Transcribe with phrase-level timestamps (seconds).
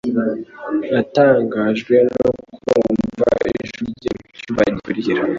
[0.93, 2.29] Natangajwe no
[2.61, 5.21] kumva ijwi rye mucyumba gikurikira